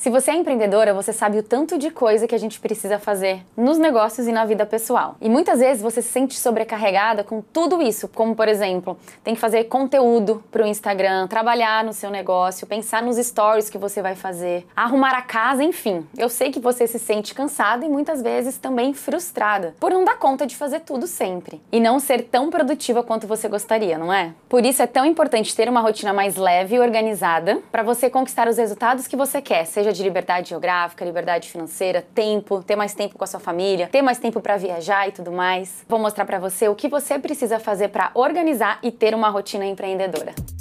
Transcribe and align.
Se 0.00 0.08
você 0.08 0.30
é 0.30 0.34
empreendedora, 0.34 0.94
você 0.94 1.12
sabe 1.12 1.38
o 1.38 1.42
tanto 1.42 1.76
de 1.76 1.90
coisa 1.90 2.26
que 2.26 2.34
a 2.34 2.38
gente 2.38 2.58
precisa 2.58 2.98
fazer 2.98 3.42
nos 3.54 3.76
negócios 3.76 4.26
e 4.26 4.32
na 4.32 4.46
vida 4.46 4.64
pessoal. 4.64 5.14
E 5.20 5.28
muitas 5.28 5.58
vezes 5.58 5.82
você 5.82 6.00
se 6.00 6.08
sente 6.08 6.38
sobrecarregada 6.38 7.22
com 7.22 7.42
tudo 7.42 7.82
isso, 7.82 8.08
como 8.08 8.34
por 8.34 8.48
exemplo, 8.48 8.96
tem 9.22 9.34
que 9.34 9.40
fazer 9.40 9.64
conteúdo 9.64 10.42
para 10.50 10.64
o 10.64 10.66
Instagram, 10.66 11.26
trabalhar 11.26 11.84
no 11.84 11.92
seu 11.92 12.08
negócio, 12.08 12.66
pensar 12.66 13.02
nos 13.02 13.18
stories 13.18 13.68
que 13.68 13.76
você 13.76 14.00
vai 14.00 14.14
fazer, 14.14 14.66
arrumar 14.74 15.14
a 15.14 15.20
casa, 15.20 15.62
enfim. 15.62 16.06
Eu 16.16 16.30
sei 16.30 16.50
que 16.50 16.60
você 16.60 16.86
se 16.86 16.98
sente 16.98 17.34
cansada 17.34 17.84
e 17.84 17.88
muitas 17.90 18.22
vezes 18.22 18.56
também 18.56 18.94
frustrada 18.94 19.74
por 19.78 19.90
não 19.90 20.02
dar 20.02 20.18
conta 20.18 20.46
de 20.46 20.56
fazer 20.56 20.80
tudo 20.80 21.06
sempre 21.06 21.60
e 21.70 21.78
não 21.78 22.00
ser 22.00 22.22
tão 22.22 22.48
produtiva 22.48 23.02
quanto 23.02 23.26
você 23.26 23.48
gostaria, 23.48 23.98
não 23.98 24.10
é? 24.10 24.32
Por 24.48 24.64
isso 24.64 24.80
é 24.80 24.86
tão 24.86 25.04
importante 25.04 25.54
ter 25.54 25.68
uma 25.68 25.82
rotina 25.82 26.14
mais 26.14 26.36
leve 26.36 26.76
e 26.76 26.80
organizada 26.80 27.60
para 27.70 27.82
você 27.82 28.08
conquistar 28.08 28.48
os 28.48 28.56
resultados 28.56 29.06
que 29.06 29.14
você 29.14 29.42
quer, 29.42 29.66
seja 29.66 29.89
de 29.92 30.02
liberdade 30.02 30.50
geográfica, 30.50 31.04
liberdade 31.04 31.50
financeira, 31.50 32.04
tempo, 32.14 32.62
ter 32.62 32.76
mais 32.76 32.94
tempo 32.94 33.16
com 33.16 33.24
a 33.24 33.26
sua 33.26 33.40
família, 33.40 33.88
ter 33.88 34.02
mais 34.02 34.18
tempo 34.18 34.40
para 34.40 34.56
viajar 34.56 35.08
e 35.08 35.12
tudo 35.12 35.32
mais. 35.32 35.84
Vou 35.88 35.98
mostrar 35.98 36.24
para 36.24 36.38
você 36.38 36.68
o 36.68 36.74
que 36.74 36.88
você 36.88 37.18
precisa 37.18 37.58
fazer 37.58 37.88
para 37.88 38.10
organizar 38.14 38.78
e 38.82 38.90
ter 38.90 39.14
uma 39.14 39.28
rotina 39.28 39.66
empreendedora. 39.66 40.34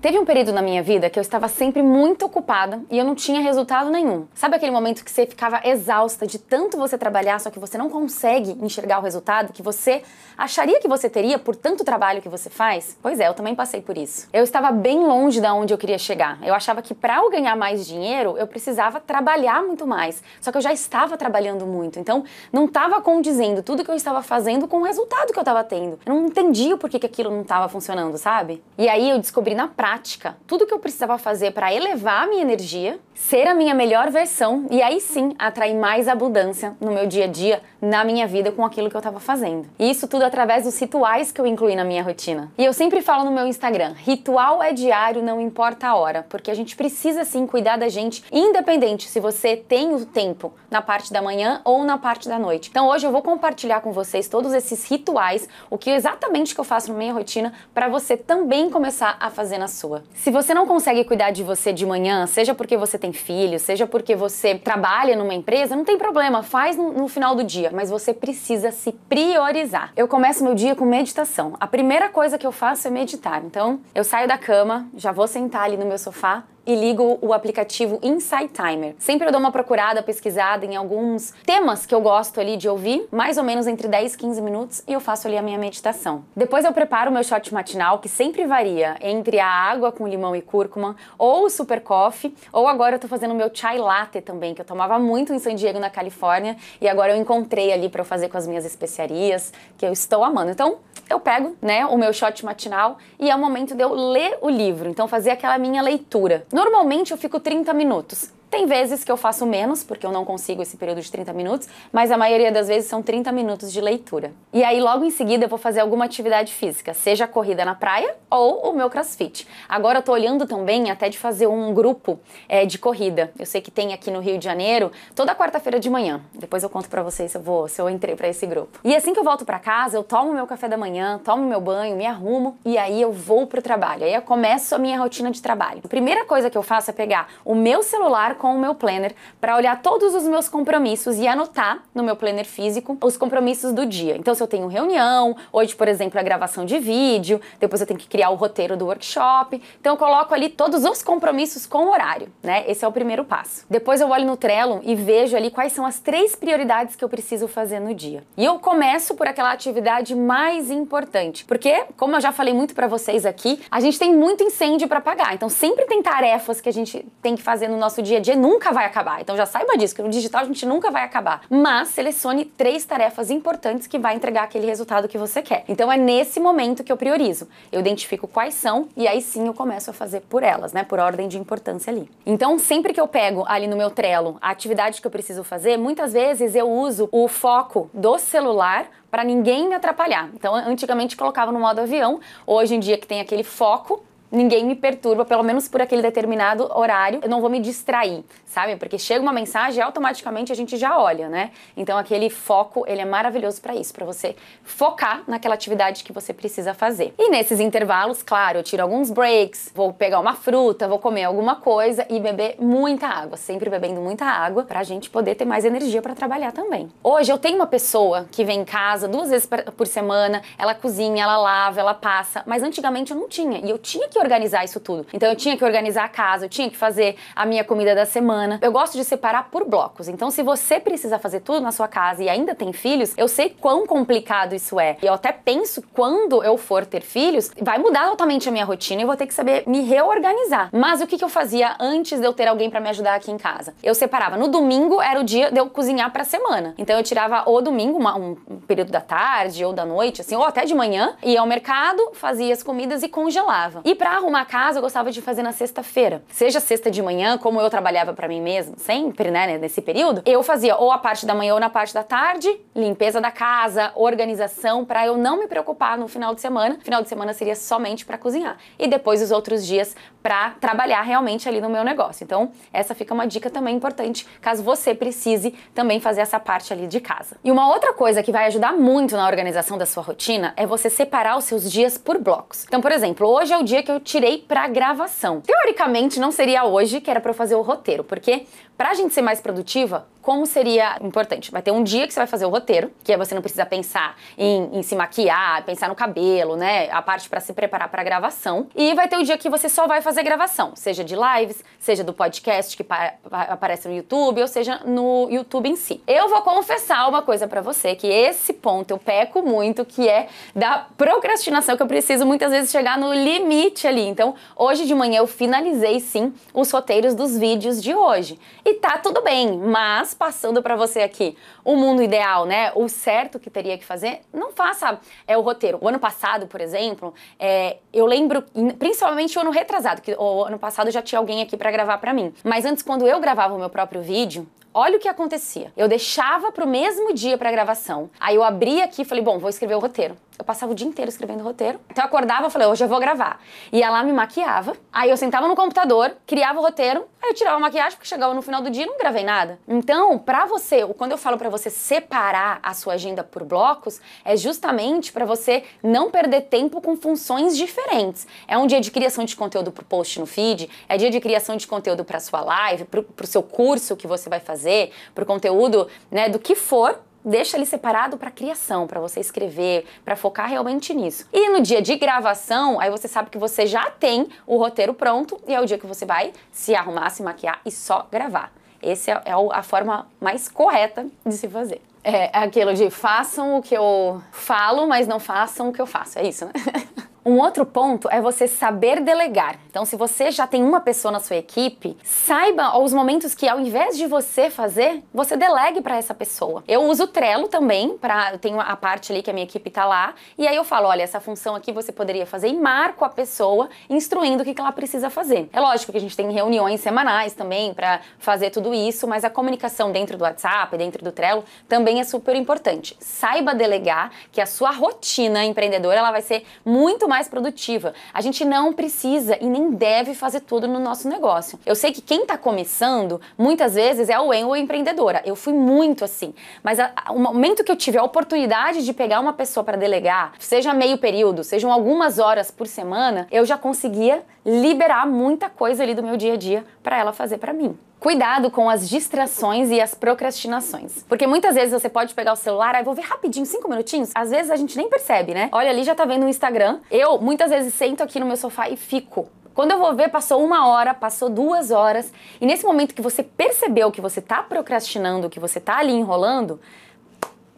Teve 0.00 0.18
um 0.18 0.24
período 0.24 0.50
na 0.50 0.62
minha 0.62 0.82
vida 0.82 1.10
que 1.10 1.18
eu 1.18 1.20
estava 1.20 1.46
sempre 1.46 1.82
muito 1.82 2.24
ocupada 2.24 2.80
e 2.90 2.96
eu 2.96 3.04
não 3.04 3.14
tinha 3.14 3.42
resultado 3.42 3.90
nenhum. 3.90 4.26
Sabe 4.34 4.56
aquele 4.56 4.72
momento 4.72 5.04
que 5.04 5.10
você 5.10 5.26
ficava 5.26 5.60
exausta 5.62 6.26
de 6.26 6.38
tanto 6.38 6.78
você 6.78 6.96
trabalhar, 6.96 7.38
só 7.38 7.50
que 7.50 7.58
você 7.58 7.76
não 7.76 7.90
consegue 7.90 8.56
enxergar 8.62 8.98
o 8.98 9.02
resultado 9.02 9.52
que 9.52 9.62
você 9.62 10.02
acharia 10.38 10.80
que 10.80 10.88
você 10.88 11.10
teria 11.10 11.38
por 11.38 11.54
tanto 11.54 11.84
trabalho 11.84 12.22
que 12.22 12.30
você 12.30 12.48
faz? 12.48 12.96
Pois 13.02 13.20
é, 13.20 13.28
eu 13.28 13.34
também 13.34 13.54
passei 13.54 13.82
por 13.82 13.98
isso. 13.98 14.26
Eu 14.32 14.42
estava 14.42 14.72
bem 14.72 15.04
longe 15.04 15.38
da 15.38 15.52
onde 15.52 15.74
eu 15.74 15.76
queria 15.76 15.98
chegar. 15.98 16.38
Eu 16.42 16.54
achava 16.54 16.80
que 16.80 16.94
para 16.94 17.18
eu 17.18 17.30
ganhar 17.30 17.54
mais 17.54 17.86
dinheiro, 17.86 18.38
eu 18.38 18.46
precisava 18.46 19.00
trabalhar 19.00 19.62
muito 19.62 19.86
mais. 19.86 20.22
Só 20.40 20.50
que 20.50 20.56
eu 20.56 20.62
já 20.62 20.72
estava 20.72 21.18
trabalhando 21.18 21.66
muito, 21.66 21.98
então 21.98 22.24
não 22.50 22.64
estava 22.64 23.02
condizendo 23.02 23.62
tudo 23.62 23.84
que 23.84 23.90
eu 23.90 23.96
estava 23.96 24.22
fazendo 24.22 24.66
com 24.66 24.78
o 24.78 24.82
resultado 24.82 25.30
que 25.30 25.38
eu 25.38 25.42
estava 25.42 25.62
tendo. 25.62 25.98
Eu 26.06 26.14
não 26.14 26.24
entendia 26.24 26.78
por 26.78 26.88
que, 26.88 26.98
que 26.98 27.06
aquilo 27.06 27.30
não 27.30 27.42
estava 27.42 27.68
funcionando, 27.68 28.16
sabe? 28.16 28.62
E 28.78 28.88
aí 28.88 29.10
eu 29.10 29.18
descobri 29.18 29.54
na 29.54 29.68
prática 29.68 29.89
prática 29.90 30.36
tudo 30.46 30.66
que 30.68 30.72
eu 30.72 30.78
precisava 30.78 31.18
fazer 31.18 31.50
para 31.50 31.74
elevar 31.74 32.22
a 32.22 32.26
minha 32.28 32.42
energia, 32.42 33.00
ser 33.12 33.48
a 33.48 33.54
minha 33.54 33.74
melhor 33.74 34.08
versão 34.08 34.66
e 34.70 34.80
aí 34.80 35.00
sim 35.00 35.34
atrair 35.36 35.74
mais 35.74 36.06
abundância 36.06 36.76
no 36.80 36.92
meu 36.92 37.08
dia 37.08 37.24
a 37.24 37.26
dia, 37.26 37.60
na 37.82 38.04
minha 38.04 38.24
vida 38.24 38.52
com 38.52 38.64
aquilo 38.64 38.88
que 38.88 38.94
eu 38.94 39.00
estava 39.00 39.18
fazendo. 39.18 39.68
E 39.80 39.90
isso 39.90 40.06
tudo 40.06 40.22
através 40.22 40.62
dos 40.62 40.78
rituais 40.78 41.32
que 41.32 41.40
eu 41.40 41.46
incluí 41.46 41.74
na 41.74 41.84
minha 41.84 42.04
rotina. 42.04 42.52
E 42.56 42.64
eu 42.64 42.72
sempre 42.72 43.02
falo 43.02 43.24
no 43.24 43.32
meu 43.32 43.48
Instagram: 43.48 43.94
ritual 43.96 44.62
é 44.62 44.72
diário, 44.72 45.24
não 45.24 45.40
importa 45.40 45.88
a 45.88 45.96
hora, 45.96 46.24
porque 46.28 46.52
a 46.52 46.54
gente 46.54 46.76
precisa 46.76 47.24
sim 47.24 47.44
cuidar 47.44 47.76
da 47.76 47.88
gente, 47.88 48.22
independente 48.30 49.08
se 49.08 49.18
você 49.18 49.56
tem 49.56 49.92
o 49.92 50.06
tempo 50.06 50.52
na 50.70 50.80
parte 50.80 51.12
da 51.12 51.20
manhã 51.20 51.60
ou 51.64 51.82
na 51.82 51.98
parte 51.98 52.28
da 52.28 52.38
noite. 52.38 52.70
Então 52.70 52.88
hoje 52.88 53.06
eu 53.06 53.10
vou 53.10 53.22
compartilhar 53.22 53.80
com 53.80 53.90
vocês 53.90 54.28
todos 54.28 54.52
esses 54.52 54.88
rituais, 54.88 55.48
o 55.68 55.76
que 55.76 55.90
exatamente 55.90 56.54
que 56.54 56.60
eu 56.60 56.64
faço 56.64 56.92
na 56.92 56.98
minha 56.98 57.12
rotina 57.12 57.52
para 57.74 57.88
você 57.88 58.16
também 58.16 58.70
começar 58.70 59.16
a 59.18 59.30
fazer 59.30 59.58
na 59.58 59.66
sua. 59.66 59.79
Se 60.14 60.30
você 60.30 60.52
não 60.52 60.66
consegue 60.66 61.04
cuidar 61.04 61.30
de 61.30 61.42
você 61.42 61.72
de 61.72 61.86
manhã, 61.86 62.26
seja 62.26 62.54
porque 62.54 62.76
você 62.76 62.98
tem 62.98 63.12
filho, 63.12 63.58
seja 63.58 63.86
porque 63.86 64.14
você 64.14 64.54
trabalha 64.54 65.16
numa 65.16 65.34
empresa, 65.34 65.76
não 65.76 65.84
tem 65.84 65.96
problema, 65.96 66.42
faz 66.42 66.76
no, 66.76 67.08
final 67.08 67.34
do 67.34 67.44
dia, 67.44 67.70
mas 67.72 67.90
você 67.90 68.12
precisa 68.12 68.70
se 68.70 68.92
priorizar. 69.08 69.92
Eu 69.96 70.06
começo 70.06 70.44
meu 70.44 70.54
dia 70.54 70.74
com 70.74 70.84
meditação. 70.84 71.54
A 71.58 71.66
primeira 71.66 72.08
coisa 72.08 72.38
que 72.38 72.46
eu 72.46 72.52
faço 72.52 72.88
é 72.88 72.90
meditar. 72.90 73.42
Então, 73.44 73.80
eu 73.94 74.04
saio 74.04 74.28
da 74.28 74.38
cama, 74.38 74.88
já 74.96 75.12
vou 75.12 75.26
sentar 75.26 75.62
ali 75.62 75.76
no 75.76 75.86
meu 75.86 75.98
sofá 75.98 76.44
e 76.66 76.74
ligo 76.74 77.18
o 77.20 77.32
aplicativo 77.32 77.98
Insight 78.02 78.52
Timer. 78.52 78.94
Sempre 78.98 79.28
eu 79.28 79.32
dou 79.32 79.40
uma 79.40 79.50
procurada, 79.50 80.02
pesquisada 80.02 80.64
em 80.64 80.76
alguns 80.76 81.32
temas 81.44 81.86
que 81.86 81.94
eu 81.94 82.00
gosto 82.00 82.40
ali 82.40 82.56
de 82.56 82.68
ouvir, 82.68 83.06
mais 83.10 83.38
ou 83.38 83.44
menos 83.44 83.66
entre 83.66 83.88
10 83.88 84.14
e 84.14 84.18
15 84.18 84.42
minutos, 84.42 84.82
e 84.86 84.92
eu 84.92 85.00
faço 85.00 85.26
ali 85.26 85.36
a 85.36 85.42
minha 85.42 85.58
meditação. 85.58 86.24
Depois 86.36 86.64
eu 86.64 86.72
preparo 86.72 87.10
o 87.10 87.14
meu 87.14 87.24
shot 87.24 87.52
matinal, 87.52 87.98
que 87.98 88.08
sempre 88.08 88.46
varia 88.46 88.96
entre 89.00 89.38
a 89.38 89.46
água 89.46 89.90
com 89.90 90.06
limão 90.06 90.34
e 90.34 90.42
cúrcuma, 90.42 90.96
ou 91.18 91.46
o 91.46 91.50
super 91.50 91.80
coffee, 91.80 92.34
ou 92.52 92.68
agora 92.68 92.96
eu 92.96 93.00
tô 93.00 93.08
fazendo 93.08 93.32
o 93.32 93.36
meu 93.36 93.50
chai 93.52 93.78
latte 93.78 94.20
também, 94.20 94.54
que 94.54 94.60
eu 94.60 94.64
tomava 94.64 94.98
muito 94.98 95.32
em 95.32 95.38
San 95.38 95.54
Diego, 95.54 95.78
na 95.78 95.90
Califórnia, 95.90 96.56
e 96.80 96.88
agora 96.88 97.12
eu 97.12 97.20
encontrei 97.20 97.72
ali 97.72 97.88
para 97.88 98.04
fazer 98.04 98.28
com 98.28 98.36
as 98.36 98.46
minhas 98.46 98.64
especiarias, 98.64 99.52
que 99.76 99.86
eu 99.86 99.92
estou 99.92 100.22
amando. 100.24 100.50
Então, 100.50 100.78
eu 101.10 101.20
pego, 101.20 101.56
né, 101.60 101.84
o 101.86 101.98
meu 101.98 102.12
shot 102.12 102.44
matinal 102.44 102.98
e 103.18 103.30
é 103.30 103.34
o 103.34 103.38
momento 103.38 103.74
de 103.74 103.82
eu 103.82 103.92
ler 103.92 104.38
o 104.40 104.48
livro, 104.48 104.88
então 104.88 105.08
fazer 105.08 105.30
aquela 105.30 105.58
minha 105.58 105.82
leitura. 105.82 106.46
Normalmente 106.52 107.10
eu 107.10 107.18
fico 107.18 107.40
30 107.40 107.74
minutos. 107.74 108.32
Tem 108.50 108.66
vezes 108.66 109.04
que 109.04 109.12
eu 109.12 109.16
faço 109.16 109.46
menos, 109.46 109.84
porque 109.84 110.04
eu 110.04 110.10
não 110.10 110.24
consigo 110.24 110.60
esse 110.60 110.76
período 110.76 111.00
de 111.00 111.08
30 111.08 111.32
minutos, 111.32 111.68
mas 111.92 112.10
a 112.10 112.18
maioria 112.18 112.50
das 112.50 112.66
vezes 112.66 112.90
são 112.90 113.00
30 113.00 113.30
minutos 113.30 113.72
de 113.72 113.80
leitura. 113.80 114.32
E 114.52 114.64
aí, 114.64 114.80
logo 114.80 115.04
em 115.04 115.10
seguida, 115.10 115.44
eu 115.44 115.48
vou 115.48 115.56
fazer 115.58 115.78
alguma 115.78 116.04
atividade 116.04 116.52
física, 116.52 116.92
seja 116.92 117.28
corrida 117.28 117.64
na 117.64 117.76
praia 117.76 118.16
ou 118.28 118.68
o 118.68 118.72
meu 118.72 118.90
crossfit. 118.90 119.46
Agora 119.68 119.98
eu 119.98 120.02
tô 120.02 120.10
olhando 120.10 120.48
também 120.48 120.90
até 120.90 121.08
de 121.08 121.16
fazer 121.16 121.46
um 121.46 121.72
grupo 121.72 122.18
é, 122.48 122.66
de 122.66 122.76
corrida. 122.76 123.32
Eu 123.38 123.46
sei 123.46 123.60
que 123.60 123.70
tem 123.70 123.94
aqui 123.94 124.10
no 124.10 124.18
Rio 124.18 124.36
de 124.36 124.44
Janeiro, 124.44 124.90
toda 125.14 125.32
quarta-feira 125.32 125.78
de 125.78 125.88
manhã. 125.88 126.20
Depois 126.34 126.64
eu 126.64 126.68
conto 126.68 126.88
para 126.88 127.04
vocês 127.04 127.30
se 127.30 127.38
eu 127.38 127.42
vou, 127.42 127.68
se 127.68 127.80
eu 127.80 127.88
entrei 127.88 128.16
para 128.16 128.26
esse 128.26 128.44
grupo. 128.46 128.80
E 128.82 128.96
assim 128.96 129.14
que 129.14 129.20
eu 129.20 129.24
volto 129.24 129.44
para 129.44 129.60
casa, 129.60 129.96
eu 129.96 130.02
tomo 130.02 130.34
meu 130.34 130.46
café 130.48 130.66
da 130.66 130.76
manhã, 130.76 131.20
tomo 131.24 131.44
meu 131.44 131.60
banho, 131.60 131.94
me 131.96 132.04
arrumo 132.04 132.58
e 132.64 132.76
aí 132.76 133.00
eu 133.00 133.12
vou 133.12 133.46
pro 133.46 133.62
trabalho. 133.62 134.02
Aí 134.02 134.12
eu 134.12 134.22
começo 134.22 134.74
a 134.74 134.78
minha 134.78 134.98
rotina 134.98 135.30
de 135.30 135.40
trabalho. 135.40 135.82
A 135.84 135.88
primeira 135.88 136.24
coisa 136.24 136.50
que 136.50 136.58
eu 136.58 136.64
faço 136.64 136.90
é 136.90 136.92
pegar 136.92 137.28
o 137.44 137.54
meu 137.54 137.84
celular 137.84 138.39
com 138.40 138.56
o 138.56 138.58
meu 138.58 138.74
planner 138.74 139.14
para 139.38 139.54
olhar 139.54 139.82
todos 139.82 140.14
os 140.14 140.24
meus 140.24 140.48
compromissos 140.48 141.18
e 141.18 141.28
anotar 141.28 141.82
no 141.94 142.02
meu 142.02 142.16
planner 142.16 142.46
físico 142.46 142.96
os 143.04 143.18
compromissos 143.18 143.74
do 143.74 143.84
dia. 143.84 144.16
Então, 144.16 144.34
se 144.34 144.42
eu 144.42 144.46
tenho 144.46 144.66
reunião, 144.66 145.36
hoje, 145.52 145.76
por 145.76 145.86
exemplo, 145.86 146.18
é 146.18 146.22
gravação 146.22 146.64
de 146.64 146.78
vídeo, 146.78 147.38
depois 147.60 147.82
eu 147.82 147.86
tenho 147.86 148.00
que 148.00 148.08
criar 148.08 148.30
o 148.30 148.34
roteiro 148.34 148.78
do 148.78 148.86
workshop. 148.86 149.62
Então, 149.78 149.92
eu 149.92 149.96
coloco 149.98 150.32
ali 150.32 150.48
todos 150.48 150.84
os 150.84 151.02
compromissos 151.02 151.66
com 151.66 151.84
o 151.84 151.90
horário, 151.90 152.32
né? 152.42 152.64
Esse 152.66 152.82
é 152.82 152.88
o 152.88 152.92
primeiro 152.92 153.26
passo. 153.26 153.66
Depois 153.68 154.00
eu 154.00 154.08
olho 154.08 154.24
no 154.24 154.38
Trello 154.38 154.80
e 154.84 154.94
vejo 154.94 155.36
ali 155.36 155.50
quais 155.50 155.74
são 155.74 155.84
as 155.84 156.00
três 156.00 156.34
prioridades 156.34 156.96
que 156.96 157.04
eu 157.04 157.08
preciso 157.10 157.46
fazer 157.46 157.78
no 157.78 157.94
dia. 157.94 158.24
E 158.38 158.44
eu 158.44 158.58
começo 158.58 159.14
por 159.14 159.28
aquela 159.28 159.52
atividade 159.52 160.14
mais 160.14 160.70
importante, 160.70 161.44
porque, 161.44 161.84
como 161.98 162.16
eu 162.16 162.20
já 162.22 162.32
falei 162.32 162.54
muito 162.54 162.74
para 162.74 162.86
vocês 162.86 163.26
aqui, 163.26 163.60
a 163.70 163.80
gente 163.80 163.98
tem 163.98 164.16
muito 164.16 164.42
incêndio 164.42 164.88
para 164.88 164.98
apagar. 164.98 165.34
Então, 165.34 165.50
sempre 165.50 165.84
tem 165.84 166.02
tarefas 166.02 166.58
que 166.58 166.70
a 166.70 166.72
gente 166.72 167.04
tem 167.20 167.36
que 167.36 167.42
fazer 167.42 167.68
no 167.68 167.76
nosso 167.76 168.00
dia 168.00 168.16
a 168.16 168.20
dia 168.20 168.29
dia 168.30 168.36
nunca 168.36 168.72
vai 168.72 168.86
acabar. 168.86 169.20
Então 169.20 169.36
já 169.36 169.46
saiba 169.46 169.76
disso, 169.76 169.94
que 169.94 170.02
no 170.02 170.08
digital 170.08 170.42
a 170.42 170.44
gente 170.44 170.64
nunca 170.64 170.90
vai 170.90 171.02
acabar. 171.02 171.42
Mas 171.50 171.88
selecione 171.88 172.44
três 172.44 172.84
tarefas 172.84 173.30
importantes 173.30 173.86
que 173.86 173.98
vai 173.98 174.14
entregar 174.14 174.44
aquele 174.44 174.66
resultado 174.66 175.08
que 175.08 175.18
você 175.18 175.42
quer. 175.42 175.64
Então 175.68 175.90
é 175.90 175.96
nesse 175.96 176.38
momento 176.38 176.84
que 176.84 176.92
eu 176.92 176.96
priorizo. 176.96 177.48
Eu 177.72 177.80
identifico 177.80 178.28
quais 178.28 178.54
são 178.54 178.88
e 178.96 179.08
aí 179.08 179.20
sim 179.20 179.46
eu 179.46 179.54
começo 179.54 179.90
a 179.90 179.92
fazer 179.92 180.20
por 180.22 180.42
elas, 180.42 180.72
né? 180.72 180.84
Por 180.84 180.98
ordem 180.98 181.28
de 181.28 181.38
importância 181.38 181.92
ali. 181.92 182.08
Então, 182.24 182.58
sempre 182.58 182.92
que 182.92 183.00
eu 183.00 183.08
pego 183.08 183.44
ali 183.46 183.66
no 183.66 183.76
meu 183.76 183.90
Trello 183.90 184.36
a 184.40 184.50
atividade 184.50 185.00
que 185.00 185.06
eu 185.06 185.10
preciso 185.10 185.42
fazer, 185.42 185.76
muitas 185.76 186.12
vezes 186.12 186.54
eu 186.54 186.70
uso 186.70 187.08
o 187.10 187.26
foco 187.26 187.90
do 187.92 188.18
celular 188.18 188.86
para 189.10 189.24
ninguém 189.24 189.68
me 189.68 189.74
atrapalhar. 189.74 190.30
Então, 190.34 190.54
antigamente 190.54 191.16
colocava 191.16 191.50
no 191.50 191.58
modo 191.58 191.80
avião, 191.80 192.20
hoje 192.46 192.76
em 192.76 192.80
dia 192.80 192.96
que 192.96 193.06
tem 193.06 193.20
aquele 193.20 193.42
foco, 193.42 194.04
ninguém 194.30 194.64
me 194.64 194.74
perturba, 194.74 195.24
pelo 195.24 195.42
menos 195.42 195.68
por 195.68 195.80
aquele 195.82 196.02
determinado 196.02 196.70
horário, 196.74 197.20
eu 197.22 197.28
não 197.28 197.40
vou 197.40 197.50
me 197.50 197.60
distrair, 197.60 198.24
sabe? 198.46 198.76
Porque 198.76 198.98
chega 198.98 199.20
uma 199.20 199.32
mensagem, 199.32 199.82
automaticamente 199.82 200.52
a 200.52 200.54
gente 200.54 200.76
já 200.76 200.98
olha, 200.98 201.28
né? 201.28 201.50
Então 201.76 201.98
aquele 201.98 202.30
foco, 202.30 202.84
ele 202.86 203.00
é 203.00 203.04
maravilhoso 203.04 203.60
para 203.60 203.74
isso, 203.74 203.92
para 203.92 204.06
você 204.06 204.36
focar 204.62 205.22
naquela 205.26 205.54
atividade 205.54 206.04
que 206.04 206.12
você 206.12 206.32
precisa 206.32 206.72
fazer. 206.72 207.12
E 207.18 207.30
nesses 207.30 207.60
intervalos, 207.60 208.22
claro, 208.22 208.58
eu 208.58 208.62
tiro 208.62 208.82
alguns 208.82 209.10
breaks, 209.10 209.70
vou 209.74 209.92
pegar 209.92 210.20
uma 210.20 210.34
fruta, 210.34 210.86
vou 210.86 210.98
comer 210.98 211.24
alguma 211.24 211.56
coisa 211.56 212.06
e 212.08 212.20
beber 212.20 212.56
muita 212.58 213.06
água, 213.06 213.36
sempre 213.36 213.68
bebendo 213.68 214.00
muita 214.00 214.24
água 214.24 214.64
pra 214.64 214.82
gente 214.82 215.10
poder 215.10 215.34
ter 215.34 215.44
mais 215.44 215.64
energia 215.64 216.00
para 216.00 216.14
trabalhar 216.14 216.52
também. 216.52 216.90
Hoje 217.02 217.32
eu 217.32 217.38
tenho 217.38 217.56
uma 217.56 217.66
pessoa 217.66 218.26
que 218.30 218.44
vem 218.44 218.60
em 218.60 218.64
casa 218.64 219.08
duas 219.08 219.30
vezes 219.30 219.48
por 219.76 219.86
semana, 219.86 220.42
ela 220.58 220.74
cozinha, 220.74 221.22
ela 221.22 221.36
lava, 221.36 221.80
ela 221.80 221.94
passa, 221.94 222.42
mas 222.46 222.62
antigamente 222.62 223.10
eu 223.10 223.16
não 223.16 223.28
tinha 223.28 223.58
e 223.58 223.68
eu 223.70 223.78
tinha 223.78 224.08
que 224.08 224.19
organizar 224.20 224.64
isso 224.64 224.80
tudo. 224.80 225.06
Então 225.12 225.28
eu 225.28 225.36
tinha 225.36 225.56
que 225.56 225.64
organizar 225.64 226.04
a 226.04 226.08
casa, 226.08 226.44
eu 226.44 226.48
tinha 226.48 226.70
que 226.70 226.76
fazer 226.76 227.16
a 227.34 227.44
minha 227.44 227.64
comida 227.64 227.94
da 227.94 228.06
semana. 228.06 228.58
Eu 228.62 228.72
gosto 228.72 228.96
de 228.96 229.04
separar 229.04 229.50
por 229.50 229.64
blocos. 229.64 230.08
Então 230.08 230.30
se 230.30 230.42
você 230.42 230.78
precisa 230.78 231.18
fazer 231.18 231.40
tudo 231.40 231.60
na 231.60 231.72
sua 231.72 231.88
casa 231.88 232.22
e 232.22 232.28
ainda 232.28 232.54
tem 232.54 232.72
filhos, 232.72 233.14
eu 233.16 233.28
sei 233.28 233.50
quão 233.50 233.86
complicado 233.86 234.54
isso 234.54 234.78
é. 234.78 234.96
E 235.02 235.06
eu 235.06 235.14
até 235.14 235.32
penso 235.32 235.82
quando 235.92 236.42
eu 236.42 236.56
for 236.56 236.86
ter 236.86 237.02
filhos, 237.02 237.50
vai 237.60 237.78
mudar 237.78 238.08
totalmente 238.08 238.48
a 238.48 238.52
minha 238.52 238.64
rotina 238.64 239.02
e 239.02 239.04
vou 239.04 239.16
ter 239.16 239.26
que 239.26 239.34
saber 239.34 239.64
me 239.66 239.82
reorganizar. 239.82 240.70
Mas 240.72 241.00
o 241.00 241.06
que, 241.06 241.18
que 241.18 241.24
eu 241.24 241.28
fazia 241.28 241.76
antes 241.80 242.20
de 242.20 242.26
eu 242.26 242.32
ter 242.32 242.48
alguém 242.48 242.70
para 242.70 242.80
me 242.80 242.88
ajudar 242.88 243.14
aqui 243.14 243.30
em 243.30 243.38
casa? 243.38 243.74
Eu 243.82 243.94
separava. 243.94 244.36
No 244.36 244.48
domingo 244.48 245.00
era 245.00 245.20
o 245.20 245.24
dia 245.24 245.50
de 245.50 245.58
eu 245.58 245.68
cozinhar 245.68 246.10
para 246.12 246.22
a 246.22 246.24
semana. 246.24 246.74
Então 246.78 246.96
eu 246.96 247.02
tirava 247.02 247.48
o 247.48 247.60
domingo, 247.60 247.98
uma, 247.98 248.16
um, 248.16 248.36
um 248.48 248.60
período 248.60 248.90
da 248.90 249.00
tarde 249.00 249.64
ou 249.64 249.72
da 249.72 249.84
noite, 249.84 250.20
assim, 250.20 250.34
ou 250.34 250.44
até 250.44 250.64
de 250.64 250.74
manhã, 250.74 251.16
ia 251.22 251.40
ao 251.40 251.46
mercado, 251.46 252.10
fazia 252.12 252.52
as 252.52 252.62
comidas 252.62 253.02
e 253.02 253.08
congelava. 253.08 253.80
E 253.84 253.94
para 253.94 254.09
arrumar 254.16 254.42
a 254.42 254.44
casa, 254.44 254.78
eu 254.78 254.82
gostava 254.82 255.10
de 255.10 255.20
fazer 255.20 255.42
na 255.42 255.52
sexta-feira. 255.52 256.22
Seja 256.28 256.60
sexta 256.60 256.90
de 256.90 257.02
manhã, 257.02 257.38
como 257.38 257.60
eu 257.60 257.70
trabalhava 257.70 258.12
para 258.12 258.28
mim 258.28 258.40
mesmo, 258.40 258.74
sempre, 258.78 259.30
né, 259.30 259.58
nesse 259.58 259.80
período, 259.80 260.22
eu 260.24 260.42
fazia 260.42 260.76
ou 260.76 260.90
a 260.90 260.98
parte 260.98 261.26
da 261.26 261.34
manhã 261.34 261.54
ou 261.54 261.60
na 261.60 261.70
parte 261.70 261.94
da 261.94 262.02
tarde, 262.02 262.48
limpeza 262.74 263.20
da 263.20 263.30
casa, 263.30 263.92
organização, 263.94 264.84
para 264.84 265.06
eu 265.06 265.16
não 265.16 265.38
me 265.38 265.46
preocupar 265.46 265.96
no 265.98 266.08
final 266.08 266.34
de 266.34 266.40
semana. 266.40 266.78
Final 266.82 267.02
de 267.02 267.08
semana 267.08 267.32
seria 267.32 267.54
somente 267.54 268.04
para 268.04 268.18
cozinhar. 268.18 268.56
E 268.78 268.88
depois 268.88 269.22
os 269.22 269.30
outros 269.30 269.66
dias 269.66 269.94
para 270.22 270.50
trabalhar 270.60 271.02
realmente 271.02 271.48
ali 271.48 271.60
no 271.60 271.68
meu 271.68 271.84
negócio. 271.84 272.24
Então, 272.24 272.52
essa 272.72 272.94
fica 272.94 273.14
uma 273.14 273.26
dica 273.26 273.48
também 273.48 273.76
importante, 273.76 274.26
caso 274.40 274.62
você 274.62 274.94
precise 274.94 275.54
também 275.74 276.00
fazer 276.00 276.20
essa 276.20 276.38
parte 276.38 276.72
ali 276.72 276.86
de 276.86 277.00
casa. 277.00 277.36
E 277.42 277.50
uma 277.50 277.68
outra 277.68 277.92
coisa 277.92 278.22
que 278.22 278.32
vai 278.32 278.46
ajudar 278.46 278.72
muito 278.72 279.16
na 279.16 279.26
organização 279.26 279.78
da 279.78 279.86
sua 279.86 280.02
rotina 280.02 280.52
é 280.56 280.66
você 280.66 280.90
separar 280.90 281.36
os 281.36 281.44
seus 281.44 281.70
dias 281.70 281.96
por 281.96 282.18
blocos. 282.18 282.64
Então, 282.64 282.80
por 282.80 282.92
exemplo, 282.92 283.26
hoje 283.28 283.52
é 283.52 283.58
o 283.58 283.62
dia 283.62 283.82
que 283.82 283.90
eu 283.90 283.99
tirei 284.00 284.38
para 284.38 284.66
gravação. 284.68 285.40
Teoricamente, 285.40 286.18
não 286.18 286.32
seria 286.32 286.64
hoje 286.64 287.00
que 287.00 287.10
era 287.10 287.20
para 287.20 287.32
fazer 287.32 287.54
o 287.54 287.62
roteiro, 287.62 288.02
porque 288.02 288.46
para 288.76 288.90
a 288.90 288.94
gente 288.94 289.14
ser 289.14 289.22
mais 289.22 289.40
produtiva, 289.40 290.06
como 290.22 290.46
seria 290.46 290.98
importante? 291.00 291.50
Vai 291.50 291.62
ter 291.62 291.70
um 291.70 291.82
dia 291.82 292.06
que 292.06 292.12
você 292.12 292.20
vai 292.20 292.26
fazer 292.26 292.44
o 292.44 292.50
roteiro, 292.50 292.90
que 293.02 293.12
aí 293.12 293.18
você 293.18 293.34
não 293.34 293.42
precisa 293.42 293.64
pensar 293.64 294.16
em, 294.36 294.78
em 294.78 294.82
se 294.82 294.94
maquiar, 294.94 295.64
pensar 295.64 295.88
no 295.88 295.94
cabelo, 295.94 296.56
né? 296.56 296.90
A 296.90 297.00
parte 297.00 297.28
para 297.28 297.40
se 297.40 297.52
preparar 297.52 297.88
para 297.88 298.02
gravação. 298.02 298.68
E 298.74 298.94
vai 298.94 299.08
ter 299.08 299.16
o 299.16 299.24
dia 299.24 299.38
que 299.38 299.48
você 299.48 299.68
só 299.68 299.86
vai 299.86 300.02
fazer 300.02 300.22
gravação, 300.22 300.72
seja 300.74 301.02
de 301.02 301.14
lives, 301.14 301.64
seja 301.78 302.04
do 302.04 302.12
podcast 302.12 302.76
que 302.76 302.84
aparece 303.30 303.88
no 303.88 303.94
YouTube, 303.94 304.42
ou 304.42 304.48
seja 304.48 304.80
no 304.84 305.28
YouTube 305.30 305.68
em 305.68 305.76
si. 305.76 306.02
Eu 306.06 306.28
vou 306.28 306.42
confessar 306.42 307.08
uma 307.08 307.22
coisa 307.22 307.48
para 307.48 307.60
você, 307.60 307.94
que 307.94 308.06
esse 308.06 308.52
ponto 308.52 308.90
eu 308.90 308.98
peco 308.98 309.42
muito, 309.42 309.84
que 309.84 310.08
é 310.08 310.28
da 310.54 310.86
procrastinação, 310.96 311.76
que 311.76 311.82
eu 311.82 311.86
preciso 311.86 312.26
muitas 312.26 312.50
vezes 312.50 312.70
chegar 312.70 312.98
no 312.98 313.12
limite 313.12 313.86
ali. 313.86 314.06
Então, 314.06 314.34
hoje 314.54 314.86
de 314.86 314.94
manhã 314.94 315.18
eu 315.18 315.26
finalizei 315.26 316.00
sim 316.00 316.32
os 316.52 316.70
roteiros 316.70 317.14
dos 317.14 317.38
vídeos 317.38 317.82
de 317.82 317.94
hoje. 317.94 318.38
E 318.64 318.74
tá 318.74 318.98
tudo 318.98 319.22
bem, 319.22 319.56
mas 319.58 320.09
passando 320.14 320.62
para 320.62 320.76
você 320.76 321.00
aqui 321.00 321.36
o 321.64 321.76
mundo 321.76 322.02
ideal, 322.02 322.46
né? 322.46 322.72
O 322.74 322.88
certo 322.88 323.38
que 323.38 323.50
teria 323.50 323.76
que 323.78 323.84
fazer, 323.84 324.20
não 324.32 324.52
faça 324.52 324.98
é 325.26 325.36
o 325.36 325.40
roteiro. 325.40 325.78
O 325.80 325.88
ano 325.88 325.98
passado, 325.98 326.46
por 326.46 326.60
exemplo, 326.60 327.14
é, 327.38 327.78
eu 327.92 328.06
lembro, 328.06 328.44
principalmente 328.78 329.36
o 329.38 329.40
ano 329.40 329.50
retrasado, 329.50 330.00
que 330.00 330.14
o 330.14 330.44
ano 330.44 330.58
passado 330.58 330.90
já 330.90 331.02
tinha 331.02 331.18
alguém 331.18 331.42
aqui 331.42 331.56
para 331.56 331.70
gravar 331.70 331.98
para 331.98 332.12
mim. 332.12 332.32
Mas 332.44 332.64
antes, 332.64 332.82
quando 332.82 333.06
eu 333.06 333.20
gravava 333.20 333.54
o 333.54 333.58
meu 333.58 333.70
próprio 333.70 334.02
vídeo, 334.02 334.46
Olha 334.72 334.98
o 334.98 335.00
que 335.00 335.08
acontecia. 335.08 335.72
Eu 335.76 335.88
deixava 335.88 336.52
pro 336.52 336.64
mesmo 336.64 337.12
dia 337.12 337.36
pra 337.36 337.50
gravação. 337.50 338.08
Aí 338.20 338.36
eu 338.36 338.44
abria 338.44 338.84
aqui 338.84 339.02
e 339.02 339.04
falei, 339.04 339.22
bom, 339.22 339.36
vou 339.36 339.50
escrever 339.50 339.74
o 339.74 339.80
roteiro. 339.80 340.16
Eu 340.40 340.44
passava 340.44 340.72
o 340.72 340.74
dia 340.74 340.86
inteiro 340.86 341.10
escrevendo 341.10 341.44
roteiro. 341.44 341.78
Então 341.90 342.02
eu 342.02 342.08
acordava 342.08 342.46
e 342.46 342.50
falei, 342.50 342.66
hoje 342.66 342.82
eu 342.82 342.88
vou 342.88 342.98
gravar. 342.98 343.42
Ia 343.70 343.90
lá, 343.90 344.02
me 344.02 344.10
maquiava. 344.10 344.74
Aí 344.90 345.10
eu 345.10 345.16
sentava 345.18 345.46
no 345.46 345.54
computador, 345.54 346.16
criava 346.26 346.58
o 346.58 346.62
roteiro. 346.62 347.06
Aí 347.22 347.28
eu 347.28 347.34
tirava 347.34 347.56
a 347.56 347.60
maquiagem, 347.60 347.98
porque 347.98 348.08
chegava 348.08 348.32
no 348.32 348.40
final 348.40 348.62
do 348.62 348.70
dia 348.70 348.84
e 348.84 348.86
não 348.86 348.96
gravei 348.96 349.22
nada. 349.22 349.58
Então, 349.68 350.18
pra 350.18 350.46
você, 350.46 350.86
quando 350.96 351.12
eu 351.12 351.18
falo 351.18 351.36
para 351.36 351.50
você 351.50 351.68
separar 351.68 352.58
a 352.62 352.72
sua 352.72 352.94
agenda 352.94 353.22
por 353.22 353.44
blocos, 353.44 354.00
é 354.24 354.34
justamente 354.34 355.12
para 355.12 355.26
você 355.26 355.62
não 355.82 356.10
perder 356.10 356.44
tempo 356.44 356.80
com 356.80 356.96
funções 356.96 357.54
diferentes. 357.54 358.26
É 358.48 358.56
um 358.56 358.66
dia 358.66 358.80
de 358.80 358.90
criação 358.90 359.26
de 359.26 359.36
conteúdo 359.36 359.70
pro 359.70 359.84
post 359.84 360.18
no 360.18 360.24
feed, 360.24 360.70
é 360.88 360.96
dia 360.96 361.10
de 361.10 361.20
criação 361.20 361.54
de 361.54 361.66
conteúdo 361.66 362.02
para 362.02 362.18
sua 362.18 362.40
live, 362.40 362.84
pro, 362.84 363.02
pro 363.02 363.26
seu 363.26 363.42
curso 363.42 363.94
que 363.94 364.06
você 364.06 364.30
vai 364.30 364.40
fazer, 364.40 364.90
pro 365.14 365.26
conteúdo, 365.26 365.86
né, 366.10 366.30
do 366.30 366.38
que 366.38 366.54
for 366.54 366.98
deixa 367.24 367.56
ali 367.56 367.66
separado 367.66 368.16
para 368.16 368.30
criação, 368.30 368.86
para 368.86 369.00
você 369.00 369.20
escrever, 369.20 369.86
para 370.04 370.16
focar 370.16 370.48
realmente 370.48 370.94
nisso. 370.94 371.26
E 371.32 371.48
no 371.50 371.60
dia 371.60 371.82
de 371.82 371.96
gravação, 371.96 372.80
aí 372.80 372.90
você 372.90 373.08
sabe 373.08 373.30
que 373.30 373.38
você 373.38 373.66
já 373.66 373.90
tem 373.90 374.28
o 374.46 374.56
roteiro 374.56 374.94
pronto 374.94 375.40
e 375.46 375.54
é 375.54 375.60
o 375.60 375.66
dia 375.66 375.78
que 375.78 375.86
você 375.86 376.04
vai 376.04 376.32
se 376.52 376.74
arrumar, 376.74 377.10
se 377.10 377.22
maquiar 377.22 377.60
e 377.64 377.70
só 377.70 378.06
gravar. 378.10 378.52
Essa 378.82 379.10
é, 379.10 379.30
é 379.30 379.32
a 379.52 379.62
forma 379.62 380.06
mais 380.20 380.48
correta 380.48 381.06
de 381.24 381.34
se 381.34 381.48
fazer. 381.48 381.82
É 382.02 382.30
aquilo 382.32 382.72
de 382.72 382.88
façam 382.88 383.58
o 383.58 383.62
que 383.62 383.74
eu 383.74 384.22
falo, 384.32 384.86
mas 384.86 385.06
não 385.06 385.20
façam 385.20 385.68
o 385.68 385.72
que 385.72 385.80
eu 385.80 385.86
faço. 385.86 386.18
É 386.18 386.26
isso, 386.26 386.46
né? 386.46 386.52
Um 387.22 387.38
outro 387.38 387.66
ponto 387.66 388.08
é 388.10 388.18
você 388.18 388.48
saber 388.48 389.00
delegar. 389.02 389.58
Então, 389.68 389.84
se 389.84 389.94
você 389.94 390.30
já 390.30 390.46
tem 390.46 390.62
uma 390.62 390.80
pessoa 390.80 391.12
na 391.12 391.20
sua 391.20 391.36
equipe, 391.36 391.94
saiba 392.02 392.78
os 392.78 392.94
momentos 392.94 393.34
que, 393.34 393.46
ao 393.46 393.60
invés 393.60 393.94
de 393.98 394.06
você 394.06 394.48
fazer, 394.48 395.02
você 395.12 395.36
delegue 395.36 395.82
para 395.82 395.98
essa 395.98 396.14
pessoa. 396.14 396.64
Eu 396.66 396.84
uso 396.84 397.04
o 397.04 397.06
Trello 397.06 397.46
também, 397.46 397.98
para 397.98 398.38
tenho 398.38 398.58
a 398.58 398.74
parte 398.74 399.12
ali 399.12 399.22
que 399.22 399.28
a 399.28 399.34
minha 399.34 399.44
equipe 399.44 399.68
tá 399.68 399.84
lá, 399.84 400.14
e 400.38 400.48
aí 400.48 400.56
eu 400.56 400.64
falo, 400.64 400.88
olha, 400.88 401.02
essa 401.02 401.20
função 401.20 401.54
aqui 401.54 401.72
você 401.72 401.92
poderia 401.92 402.24
fazer 402.24 402.48
e 402.48 402.54
marco 402.54 403.04
a 403.04 403.10
pessoa 403.10 403.68
instruindo 403.90 404.42
o 404.42 404.46
que, 404.46 404.54
que 404.54 404.60
ela 404.60 404.72
precisa 404.72 405.10
fazer. 405.10 405.50
É 405.52 405.60
lógico 405.60 405.92
que 405.92 405.98
a 405.98 406.00
gente 406.00 406.16
tem 406.16 406.32
reuniões 406.32 406.80
semanais 406.80 407.34
também 407.34 407.74
para 407.74 408.00
fazer 408.18 408.48
tudo 408.48 408.72
isso, 408.72 409.06
mas 409.06 409.24
a 409.24 409.30
comunicação 409.30 409.92
dentro 409.92 410.16
do 410.16 410.24
WhatsApp, 410.24 410.74
dentro 410.78 411.04
do 411.04 411.12
Trello, 411.12 411.44
também 411.68 412.00
é 412.00 412.04
super 412.04 412.34
importante. 412.34 412.96
Saiba 412.98 413.54
delegar 413.54 414.10
que 414.32 414.40
a 414.40 414.46
sua 414.46 414.70
rotina 414.70 415.44
empreendedora 415.44 415.98
ela 415.98 416.10
vai 416.10 416.22
ser 416.22 416.46
muito 416.64 417.09
mais 417.10 417.26
produtiva. 417.26 417.92
A 418.14 418.20
gente 418.20 418.44
não 418.44 418.72
precisa 418.72 419.36
e 419.40 419.46
nem 419.46 419.72
deve 419.72 420.14
fazer 420.14 420.40
tudo 420.40 420.68
no 420.68 420.78
nosso 420.78 421.08
negócio. 421.08 421.58
Eu 421.66 421.74
sei 421.74 421.90
que 421.90 422.00
quem 422.00 422.22
está 422.22 422.38
começando, 422.38 423.20
muitas 423.36 423.74
vezes 423.74 424.08
é 424.08 424.18
o 424.18 424.30
ou 424.46 424.56
empreendedora. 424.56 425.20
Eu 425.24 425.34
fui 425.34 425.52
muito 425.52 426.04
assim. 426.04 426.32
Mas 426.62 426.78
a, 426.78 426.92
a, 426.94 427.12
o 427.12 427.18
momento 427.18 427.64
que 427.64 427.72
eu 427.72 427.76
tive 427.76 427.98
a 427.98 428.04
oportunidade 428.04 428.84
de 428.84 428.92
pegar 428.92 429.18
uma 429.18 429.32
pessoa 429.32 429.64
para 429.64 429.76
delegar, 429.76 430.34
seja 430.38 430.72
meio 430.72 430.98
período, 430.98 431.42
sejam 431.42 431.72
algumas 431.72 432.20
horas 432.20 432.48
por 432.52 432.68
semana, 432.68 433.26
eu 433.28 433.44
já 433.44 433.58
conseguia 433.58 434.22
liberar 434.46 435.04
muita 435.04 435.50
coisa 435.50 435.82
ali 435.82 435.94
do 435.94 436.02
meu 436.02 436.16
dia 436.16 436.34
a 436.34 436.36
dia 436.36 436.64
para 436.80 436.96
ela 436.96 437.12
fazer 437.12 437.38
para 437.38 437.52
mim. 437.52 437.76
Cuidado 438.00 438.50
com 438.50 438.70
as 438.70 438.88
distrações 438.88 439.70
e 439.70 439.78
as 439.78 439.94
procrastinações. 439.94 441.04
Porque 441.06 441.26
muitas 441.26 441.54
vezes 441.54 441.70
você 441.70 441.88
pode 441.88 442.14
pegar 442.14 442.32
o 442.32 442.36
celular, 442.36 442.74
aí 442.74 442.82
vou 442.82 442.94
ver 442.94 443.02
rapidinho, 443.02 443.44
cinco 443.44 443.68
minutinhos. 443.68 444.10
Às 444.14 444.30
vezes 444.30 444.50
a 444.50 444.56
gente 444.56 444.74
nem 444.74 444.88
percebe, 444.88 445.34
né? 445.34 445.50
Olha 445.52 445.68
ali, 445.68 445.84
já 445.84 445.94
tá 445.94 446.06
vendo 446.06 446.24
o 446.24 446.28
Instagram. 446.28 446.80
Eu 446.90 447.18
muitas 447.20 447.50
vezes 447.50 447.74
sento 447.74 448.02
aqui 448.02 448.18
no 448.18 448.24
meu 448.24 448.38
sofá 448.38 448.70
e 448.70 448.76
fico 448.76 449.28
quando 449.52 449.72
eu 449.72 449.78
vou 449.78 449.94
ver, 449.94 450.08
passou 450.08 450.42
uma 450.42 450.68
hora, 450.68 450.94
passou 450.94 451.28
duas 451.28 451.70
horas, 451.70 452.10
e 452.40 452.46
nesse 452.46 452.64
momento 452.64 452.94
que 452.94 453.02
você 453.02 453.22
percebeu 453.22 453.90
que 453.90 454.00
você 454.00 454.20
tá 454.22 454.42
procrastinando, 454.42 455.28
que 455.28 455.40
você 455.40 455.60
tá 455.60 455.76
ali 455.76 455.92
enrolando, 455.92 456.58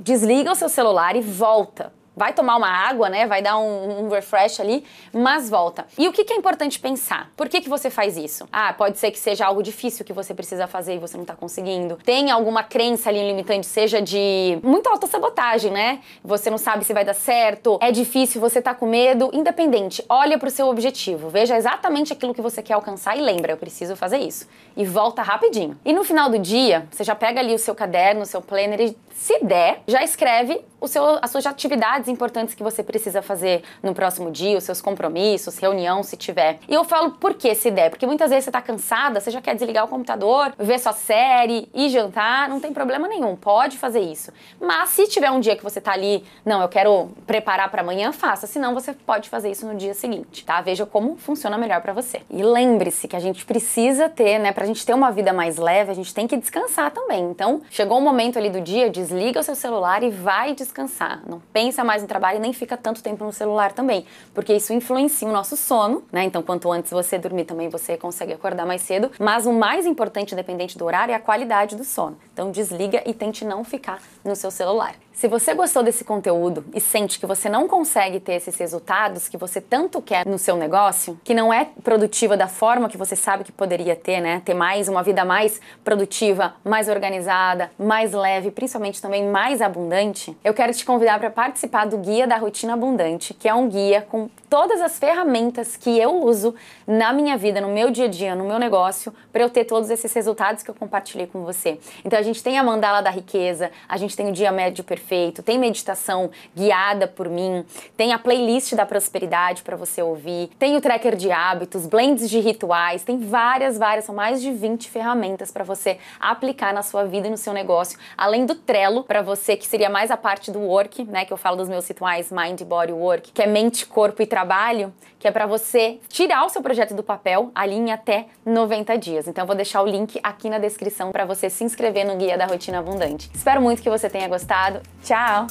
desliga 0.01 0.51
o 0.51 0.55
seu 0.55 0.69
celular 0.69 1.15
e 1.15 1.21
volta 1.21 1.93
vai 2.17 2.33
tomar 2.33 2.57
uma 2.57 2.69
água, 2.69 3.09
né? 3.09 3.27
Vai 3.27 3.43
dar 3.43 3.59
um, 3.59 4.05
um 4.05 4.09
refresh 4.09 4.61
ali, 4.61 4.85
mas 5.13 5.49
volta. 5.49 5.87
E 5.99 6.09
o 6.09 6.13
que, 6.13 6.25
que, 6.25 6.33
é 6.33 6.37
importante 6.37 6.79
pensar? 6.79 7.31
Por 7.37 7.49
que, 7.49 7.61
que 7.61 7.69
você 7.69 7.91
faz 7.91 8.17
isso? 8.17 8.49
Ah, 8.53 8.73
pode 8.73 8.99
ser 8.99 9.11
que 9.11 9.19
seja 9.19 9.47
algo 9.47 9.63
difícil 9.63 10.05
que 10.05 10.13
você 10.13 10.35
precisa 10.35 10.67
fazer 10.67 10.95
e 10.95 10.99
você 10.99 11.17
não 11.17 11.25
tá 11.25 11.35
conseguindo. 11.35 11.99
Tem 12.05 12.31
alguma 12.31 12.63
crença 12.63 13.09
ali 13.09 13.27
limitante, 13.27 13.67
seja 13.67 14.01
de 14.01 14.59
muita 14.63 14.91
autossabotagem, 14.91 15.71
né? 15.71 16.01
Você 16.23 16.51
não 16.51 16.59
sabe 16.59 16.85
se 16.85 16.93
vai 16.93 17.05
dar 17.05 17.15
certo, 17.15 17.79
é 17.81 17.91
difícil, 17.91 18.41
você 18.41 18.61
tá 18.61 18.75
com 18.75 18.87
medo. 18.87 19.31
Independente, 19.33 20.05
olha 20.09 20.39
pro 20.39 20.51
seu 20.51 20.69
objetivo, 20.69 21.29
veja 21.29 21.57
exatamente 21.57 22.13
aquilo 22.13 22.35
que 22.35 22.43
você 22.43 22.63
quer 22.63 22.75
alcançar 22.75 23.17
e 23.17 23.21
lembra, 23.21 23.53
eu 23.53 23.57
preciso 23.57 23.97
fazer 23.97 24.19
isso. 24.19 24.47
E 24.77 24.85
volta 24.85 25.23
rapidinho. 25.23 25.79
E 25.85 25.93
no 25.93 26.05
final 26.05 26.31
do 26.31 26.39
dia, 26.39 26.87
você 26.91 27.05
já 27.05 27.15
pega 27.15 27.41
ali 27.41 27.55
o 27.55 27.59
seu 27.59 27.75
caderno, 27.75 28.23
o 28.23 28.27
seu 28.27 28.41
planner 28.41 28.81
e 28.81 28.97
se 29.23 29.39
der, 29.45 29.85
já 29.87 30.03
escreve 30.03 30.61
seu, 30.89 31.05
as 31.23 31.31
suas 31.31 31.47
atividades 31.47 32.09
importantes 32.09 32.57
que 32.57 32.63
você 32.63 32.83
precisa 32.83 33.23
fazer 33.23 33.63
no 33.81 33.95
próximo 33.95 34.33
dia, 34.33 34.59
os 34.59 34.65
seus 34.65 34.81
compromissos, 34.81 35.59
reunião, 35.59 36.03
se 36.03 36.17
tiver. 36.17 36.59
E 36.69 36.75
eu 36.75 36.83
falo 36.83 37.13
por 37.13 37.35
que 37.35 37.55
se 37.55 37.71
der, 37.71 37.89
porque 37.89 38.05
muitas 38.05 38.31
vezes 38.31 38.47
você 38.47 38.51
tá 38.51 38.61
cansada, 38.61 39.21
você 39.21 39.31
já 39.31 39.41
quer 39.41 39.55
desligar 39.55 39.85
o 39.85 39.89
computador, 39.89 40.53
ver 40.59 40.81
sua 40.81 40.93
série 40.93 41.69
e 41.73 41.89
jantar, 41.89 42.49
não 42.49 42.59
tem 42.59 42.73
problema 42.73 43.07
nenhum, 43.07 43.37
pode 43.37 43.79
fazer 43.79 44.01
isso. 44.01 44.33
Mas 44.61 44.91
se 44.91 45.07
tiver 45.07 45.31
um 45.31 45.39
dia 45.39 45.55
que 45.55 45.63
você 45.63 45.81
tá 45.81 45.93
ali, 45.93 46.25
não, 46.45 46.61
eu 46.61 46.69
quero 46.69 47.11
preparar 47.25 47.71
para 47.71 47.83
amanhã, 47.83 48.11
faça, 48.11 48.49
senão 48.49 48.75
você 48.75 48.93
pode 48.93 49.29
fazer 49.29 49.53
isso 49.53 49.65
no 49.65 49.77
dia 49.77 49.95
seguinte, 49.95 50.45
tá? 50.45 50.61
Veja 50.61 50.85
como 50.85 51.17
funciona 51.17 51.57
melhor 51.57 51.81
para 51.81 51.93
você. 51.93 52.23
E 52.29 52.43
lembre-se 52.43 53.07
que 53.07 53.15
a 53.15 53.21
gente 53.21 53.47
precisa 53.47 54.09
ter, 54.09 54.41
né, 54.41 54.51
pra 54.51 54.67
gente 54.67 54.85
ter 54.85 54.95
uma 54.95 55.13
vida 55.13 55.33
mais 55.33 55.59
leve, 55.59 55.93
a 55.93 55.95
gente 55.95 56.13
tem 56.13 56.27
que 56.27 56.37
descansar 56.37 56.91
também. 56.91 57.23
Então, 57.31 57.63
chegou 57.71 57.99
o 57.99 58.01
momento 58.01 58.37
ali 58.37 58.51
do 58.51 58.61
dia, 58.61 58.91
desliga 58.91 59.12
desliga 59.13 59.41
o 59.41 59.43
seu 59.43 59.55
celular 59.55 60.03
e 60.03 60.11
vai 60.11 60.55
descansar. 60.55 61.23
Não 61.29 61.41
pensa 61.53 61.85
mais 61.85 62.01
no 62.01 62.09
trabalho 62.09 62.39
e 62.39 62.41
nem 62.41 62.53
fica 62.53 62.77
tanto 62.77 63.03
tempo 63.03 63.25
no 63.25 63.33
celular 63.33 63.73
também, 63.73 64.07
porque 64.33 64.55
isso 64.55 64.73
influencia 64.73 65.29
o 65.29 65.33
nosso 65.33 65.57
sono, 65.57 66.03
né? 66.11 66.25
Então, 66.25 66.43
quanto 66.43 66.73
antes 66.73 66.91
você 66.91 67.19
dormir 67.19 67.45
também, 67.45 67.69
você 67.69 67.97
consegue 67.97 68.33
acordar 68.33 68.65
mais 68.65 68.81
cedo. 68.83 69.11
Mas 69.19 69.45
o 69.47 69.53
mais 69.53 69.85
importante, 69.87 70.33
independente 70.33 70.79
do 70.79 70.85
horário, 70.85 71.13
é 71.13 71.15
a 71.15 71.21
qualidade 71.21 71.77
do 71.77 71.85
sono. 71.85 72.17
Então, 72.33 72.51
desliga 72.51 73.03
e 73.05 73.13
tente 73.13 73.45
não 73.45 73.63
ficar 73.63 74.01
no 74.25 74.35
seu 74.35 74.51
celular. 74.51 74.95
Se 75.15 75.29
você 75.29 75.55
gostou 75.55 75.83
desse 75.83 76.05
conteúdo 76.05 76.65
e 76.75 76.81
sente 76.81 77.21
que 77.21 77.27
você 77.27 77.49
não 77.49 77.69
consegue 77.69 78.19
ter 78.19 78.33
esses 78.33 78.57
resultados 78.57 79.29
que 79.29 79.37
você 79.37 79.61
tanto 79.61 80.01
quer 80.01 80.27
no 80.27 80.39
seu 80.39 80.57
negócio, 80.57 81.21
que 81.23 81.35
não 81.35 81.53
é 81.53 81.69
produtiva 81.85 82.37
da 82.37 82.49
forma 82.49 82.89
que 82.89 82.97
você 82.97 83.15
sabe 83.15 83.45
que 83.45 83.53
poderia 83.53 83.95
ter, 83.95 84.21
né? 84.21 84.41
Ter 84.45 84.55
mais 84.55 84.89
uma 84.89 85.03
vida 85.03 85.25
mais 85.25 85.61
produtiva, 85.85 86.55
mais 86.65 86.89
organizada, 86.89 87.71
mais 87.79 88.13
leve, 88.13 88.51
principalmente 88.51 89.03
também 89.03 89.29
mais 89.29 89.61
abundante, 89.61 90.37
eu 90.43 90.55
quero 90.55 90.73
te 90.73 90.85
convidar 90.85 91.21
para 91.21 91.31
participar 91.31 91.87
do 91.87 91.99
Guia 91.99 92.27
da 92.27 92.39
Rotina 92.39 92.73
Abundante, 92.73 93.35
que 93.35 93.49
é 93.49 93.55
um 93.55 93.69
guia 93.69 94.03
com 94.03 94.29
todas 94.49 94.81
as 94.81 94.99
ferramentas 94.99 95.77
que 95.77 95.99
eu 95.99 96.25
uso 96.25 96.55
na 96.87 97.13
minha 97.13 97.37
vida, 97.37 97.61
no 97.61 97.69
meu 97.69 97.91
dia 97.91 98.07
a 98.07 98.09
dia, 98.09 98.35
no 98.35 98.45
meu 98.45 98.59
negócio, 98.59 99.15
para 99.31 99.43
eu 99.43 99.51
ter 99.51 99.65
todos 99.65 99.89
esses 99.89 100.13
resultados 100.13 100.63
que 100.63 100.71
eu 100.71 100.75
compartilhei 100.75 101.27
com 101.27 101.45
você. 101.45 101.79
Então 102.05 102.19
a 102.19 102.23
gente 102.23 102.43
tem 102.43 102.59
a 102.59 102.65
mandala 102.65 103.01
da 103.01 103.11
riqueza, 103.11 103.71
a 103.89 103.97
gente 103.97 104.17
tem 104.17 104.29
o 104.29 104.33
dia 104.33 104.51
médio 104.51 104.83
perfeito 104.83 105.02
perfeito, 105.03 105.43
tem 105.43 105.59
meditação 105.59 106.31
guiada 106.57 107.09
por 107.09 107.29
mim, 107.29 107.65
tem 107.97 108.13
a 108.13 108.19
playlist 108.19 108.75
da 108.75 108.87
prosperidade 108.87 109.63
para 109.63 109.77
você 109.77 110.01
ouvir, 110.01 110.49
tem 110.59 110.77
o 110.77 110.81
tracker 110.81 111.17
de 111.17 111.31
hábitos, 111.31 111.87
blends 111.87 112.31
de 112.31 112.39
rituais, 112.39 113.03
tem 113.03 113.19
várias, 113.19 113.77
várias, 113.77 114.05
são 114.05 114.15
mais 114.15 114.41
de 114.41 114.53
20 114.53 114.89
ferramentas 114.89 115.51
para 115.51 115.65
você 115.65 115.99
aplicar 116.21 116.73
na 116.73 116.83
sua 116.83 117.05
vida 117.05 117.27
e 117.27 117.31
no 117.31 117.37
seu 117.37 117.53
negócio, 117.53 117.99
além 118.17 118.47
do 118.47 118.55
Trello 118.55 119.03
para 119.03 119.23
você 119.23 119.57
que 119.57 119.67
seria 119.67 119.91
mais 119.91 120.11
a 120.11 120.17
parte 120.17 120.51
do 120.51 120.61
work, 120.61 121.05
né, 121.05 121.25
que 121.25 121.33
eu 121.33 121.37
falo 121.37 121.57
dos 121.57 121.69
meus 121.69 121.87
rituais 121.87 122.31
Mind, 122.31 122.63
Body, 122.63 122.93
Work, 122.93 123.33
que 123.33 123.43
é 123.43 123.47
mente, 123.47 123.87
corpo 123.87 124.23
e 124.23 124.27
trabalho, 124.27 124.93
que 125.19 125.27
é 125.27 125.31
para 125.31 125.47
você 125.47 125.99
tirar 126.09 126.45
o 126.45 126.49
seu 126.49 126.63
projeto 126.63 126.95
do 126.95 127.03
papel 127.03 127.51
ali 127.55 127.75
em 127.75 127.93
até 127.93 128.27
90 128.45 128.97
dias. 128.99 129.29
Então 129.29 129.43
eu 129.43 129.47
vou 129.47 129.57
deixar 129.57 129.83
o 129.83 129.87
link 129.87 130.19
aqui 130.23 130.49
na 130.49 130.59
descrição 130.59 131.13
para 131.13 131.25
você 131.25 131.49
se 131.49 131.65
inscrever 131.65 132.07
no 132.07 132.17
Guia 132.17 132.37
da 132.37 132.47
Rotina 132.47 132.79
Abundante. 132.79 133.31
Espero 133.35 133.61
muito 133.61 133.83
que 133.83 133.91
você 133.91 134.09
tenha 134.11 134.29
gostado. 134.29 134.81
Tchau! 135.05 135.47